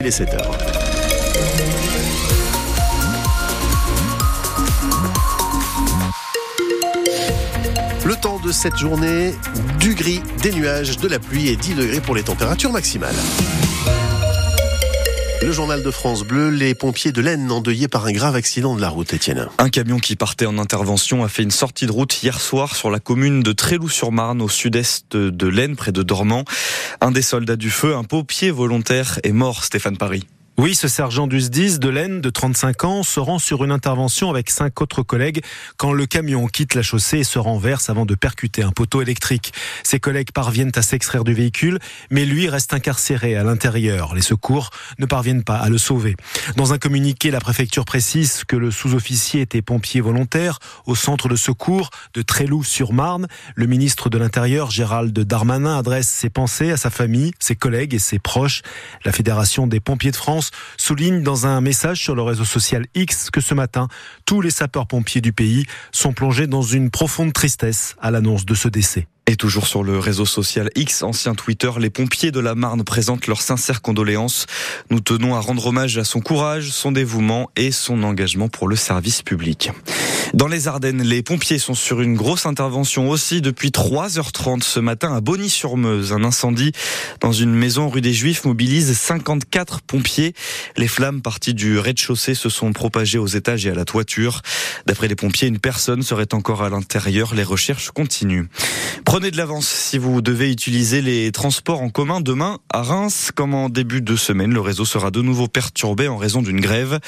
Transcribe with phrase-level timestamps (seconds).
[0.00, 0.56] Il est 7 heures.
[8.04, 9.34] Le temps de cette journée,
[9.80, 13.16] du gris, des nuages, de la pluie et 10 degrés pour les températures maximales.
[15.40, 18.80] Le journal de France Bleu, les pompiers de l'Aisne endeuillés par un grave accident de
[18.80, 19.46] la route, Étienne.
[19.58, 22.90] Un camion qui partait en intervention a fait une sortie de route hier soir sur
[22.90, 26.44] la commune de Tréloux-sur-Marne, au sud-est de l'Aisne, près de Dormant.
[27.00, 30.26] Un des soldats du feu, un pompier volontaire, est mort, Stéphane Paris.
[30.60, 34.28] Oui, ce sergent du SDIS de l'Aisne de 35 ans se rend sur une intervention
[34.28, 35.40] avec cinq autres collègues
[35.76, 39.52] quand le camion quitte la chaussée et se renverse avant de percuter un poteau électrique.
[39.84, 41.78] Ses collègues parviennent à s'extraire du véhicule,
[42.10, 44.16] mais lui reste incarcéré à l'intérieur.
[44.16, 46.16] Les secours ne parviennent pas à le sauver.
[46.56, 51.36] Dans un communiqué, la préfecture précise que le sous-officier était pompier volontaire au centre de
[51.36, 53.28] secours de Tréloux-sur-Marne.
[53.54, 58.00] Le ministre de l'Intérieur, Gérald Darmanin, adresse ses pensées à sa famille, ses collègues et
[58.00, 58.62] ses proches.
[59.04, 63.30] La Fédération des pompiers de France souligne dans un message sur le réseau social X
[63.30, 63.88] que ce matin,
[64.26, 68.68] tous les sapeurs-pompiers du pays sont plongés dans une profonde tristesse à l'annonce de ce
[68.68, 69.06] décès.
[69.26, 73.26] Et toujours sur le réseau social X, ancien Twitter, les pompiers de la Marne présentent
[73.26, 74.46] leurs sincères condoléances.
[74.88, 78.76] Nous tenons à rendre hommage à son courage, son dévouement et son engagement pour le
[78.76, 79.70] service public.
[80.34, 85.14] Dans les Ardennes, les pompiers sont sur une grosse intervention aussi depuis 3h30 ce matin
[85.14, 86.12] à Bonny-sur-Meuse.
[86.12, 86.72] Un incendie
[87.20, 90.34] dans une maison rue des Juifs mobilise 54 pompiers.
[90.76, 94.42] Les flammes parties du rez-de-chaussée se sont propagées aux étages et à la toiture.
[94.86, 97.34] D'après les pompiers, une personne serait encore à l'intérieur.
[97.34, 98.48] Les recherches continuent.
[99.06, 103.30] Prenez de l'avance si vous devez utiliser les transports en commun demain à Reims.
[103.34, 106.98] Comme en début de semaine, le réseau sera de nouveau perturbé en raison d'une grève.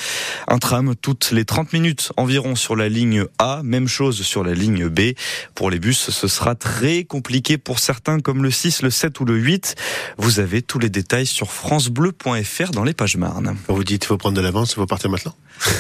[0.49, 4.55] Un tram toutes les 30 minutes environ sur la ligne a, même chose sur la
[4.55, 5.13] ligne B.
[5.55, 9.25] Pour les bus, ce sera très compliqué pour certains comme le 6, le 7 ou
[9.25, 9.75] le 8.
[10.19, 13.57] Vous avez tous les détails sur francebleu.fr dans les pages Marne.
[13.69, 15.35] Vous dites, il faut prendre de l'avance, il faut partir maintenant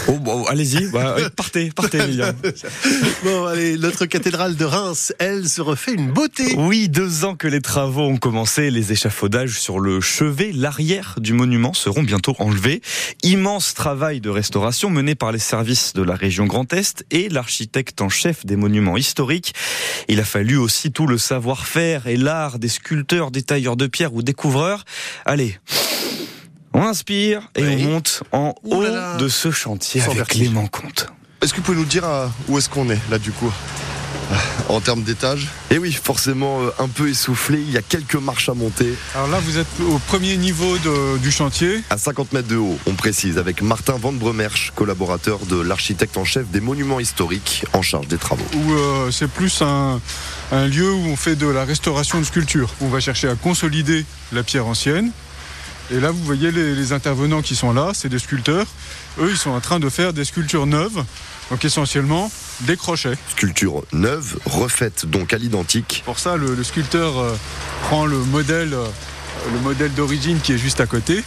[0.08, 2.00] Oh, bon, allez-y, bah, partez, partez,
[3.24, 6.54] bon, allez, notre cathédrale de Reims, elle, se refait une beauté.
[6.56, 11.32] Oui, deux ans que les travaux ont commencé, les échafaudages sur le chevet, l'arrière du
[11.32, 12.82] monument seront bientôt enlevés.
[13.22, 18.00] Immense travail de restauration mené par les services de la région Grand Est et l'architecte
[18.00, 19.54] en chef des monuments historiques.
[20.08, 24.14] Il a fallu aussi tout le savoir-faire et l'art des sculpteurs, des tailleurs de pierre
[24.14, 24.84] ou découvreurs.
[25.24, 25.58] Allez.
[26.72, 28.84] On inspire et on monte en haut
[29.18, 31.08] de ce chantier avec Clément Comte.
[31.42, 33.52] Est-ce que vous pouvez nous dire euh, où est-ce qu'on est là du coup?
[34.68, 35.48] en termes d'étage.
[35.70, 38.94] Et oui, forcément euh, un peu essoufflé, il y a quelques marches à monter.
[39.14, 40.76] Alors là, vous êtes au premier niveau
[41.18, 41.82] du chantier.
[41.90, 46.24] À 50 mètres de haut, on précise, avec Martin Van Bremersch, collaborateur de l'architecte en
[46.24, 48.44] chef des monuments historiques en charge des travaux.
[48.54, 50.00] Où euh, c'est plus un,
[50.52, 52.70] lieu où on fait de la restauration de sculptures.
[52.80, 55.10] On va chercher à consolider la pierre ancienne.
[55.92, 58.66] Et là, vous voyez les, les intervenants qui sont là, c'est des sculpteurs.
[59.18, 61.04] Eux, ils sont en train de faire des sculptures neuves
[61.50, 62.30] donc essentiellement
[62.62, 63.16] des crochets.
[63.30, 66.02] Sculpture neuve, refaite donc à l'identique.
[66.04, 67.34] Pour ça, le, sculpteur euh,
[67.84, 68.86] prend le modèle, euh,
[69.52, 71.22] le modèle d'origine qui est juste à côté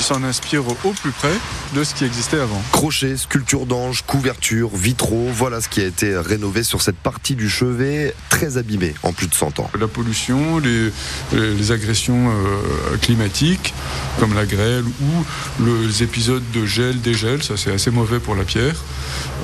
[0.00, 1.32] s'en inspire au plus près
[1.74, 2.60] de ce qui existait avant.
[2.72, 7.48] Crochet, sculpture d'ange, couverture, vitraux, voilà ce qui a été rénové sur cette partie du
[7.48, 9.70] chevet très abîmée en plus de 100 ans.
[9.78, 13.74] La pollution, les, agressions euh, climatiques
[14.20, 18.44] comme la grêle ou les épisodes de gel, dégel, ça c'est assez mauvais pour la
[18.44, 18.76] pierre.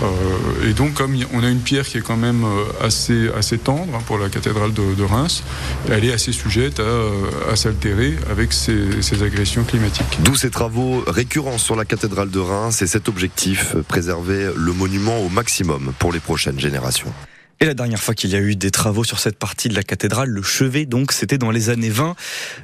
[0.02, 3.56] Euh, et donc comme on a une pierre qui est quand même euh, assez, assez
[3.56, 5.42] tendre hein, pour la cathédrale de, Reims,
[5.90, 10.18] elle est assez sujette à, s'altérer avec ces, ces agressions climatiques.
[10.20, 15.18] D'où ces travaux récurrents sur la cathédrale de Reims et cet objectif, préserver le monument
[15.20, 17.12] au maximum pour les prochaines générations.
[17.58, 19.82] Et la dernière fois qu'il y a eu des travaux sur cette partie de la
[19.82, 22.14] cathédrale, le chevet, donc, c'était dans les années 20,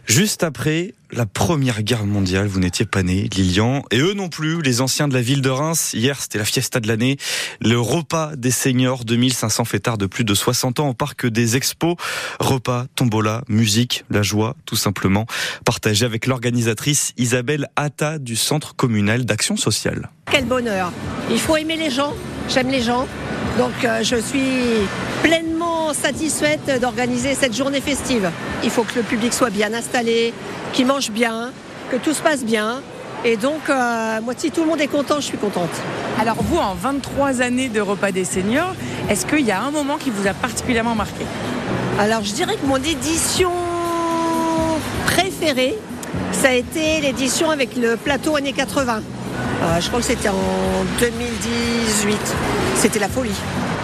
[0.06, 2.46] juste après la Première Guerre mondiale.
[2.46, 5.48] Vous n'étiez pas né, Lilian, et eux non plus, les anciens de la ville de
[5.48, 5.94] Reims.
[5.94, 7.16] Hier, c'était la fiesta de l'année,
[7.62, 11.96] le repas des seniors, 2500 fêtards de plus de 60 ans au parc des expos.
[12.38, 15.24] Repas, tombola, musique, la joie, tout simplement,
[15.64, 20.10] partagé avec l'organisatrice Isabelle Atta du Centre communal d'action sociale.
[20.30, 20.92] Quel bonheur
[21.30, 22.14] Il faut aimer les gens,
[22.48, 23.06] j'aime les gens,
[23.58, 24.86] donc euh, je suis
[25.22, 28.30] pleinement satisfaite d'organiser cette journée festive.
[28.64, 30.32] Il faut que le public soit bien installé,
[30.72, 31.50] qu'il mange bien,
[31.90, 32.80] que tout se passe bien.
[33.24, 35.70] Et donc, euh, moi, si tout le monde est content, je suis contente.
[36.20, 38.74] Alors vous, en 23 années de repas des seniors,
[39.08, 41.24] est-ce qu'il y a un moment qui vous a particulièrement marqué?
[41.98, 43.52] Alors je dirais que mon édition
[45.06, 45.78] préférée,
[46.32, 49.02] ça a été l'édition avec le plateau années 80.
[49.62, 52.18] Euh, je crois que c'était en 2018.
[52.76, 53.30] C'était la folie.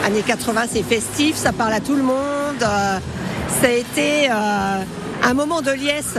[0.04, 2.62] Années 80, c'est festif, ça parle à tout le monde.
[2.62, 2.98] Euh,
[3.60, 4.82] ça a été euh,
[5.22, 6.16] un moment de liesse.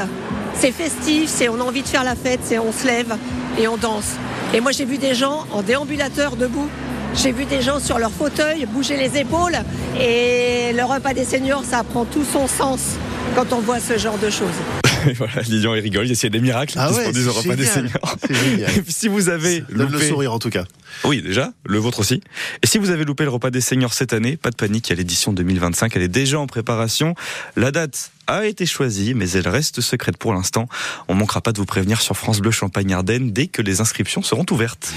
[0.55, 3.15] c'est festif, c'est on a envie de faire la fête, c'est on se lève
[3.57, 4.15] et on danse.
[4.53, 6.69] Et moi j'ai vu des gens en déambulateur debout.
[7.15, 9.57] J'ai vu des gens sur leur fauteuil bouger les épaules
[9.99, 12.97] et le repas des seniors, ça prend tout son sens
[13.35, 14.78] quand on voit ce genre de choses.
[15.15, 17.55] voilà, Lilian, il rigole, il y a des miracles Ah ouais, produisent au c'est repas
[17.55, 18.15] des seniors.
[18.29, 20.65] Et puis si vous avez le sourire en tout cas.
[21.03, 22.21] Oui, déjà, le vôtre aussi.
[22.63, 24.91] Et si vous avez loupé le repas des seniors cette année, pas de panique, il
[24.91, 27.15] y a l'édition 2025, elle est déjà en préparation.
[27.55, 30.67] La date a été choisie, mais elle reste secrète pour l'instant.
[31.07, 34.21] On manquera pas de vous prévenir sur France Bleu Champagne Ardenne dès que les inscriptions
[34.21, 34.93] seront ouvertes.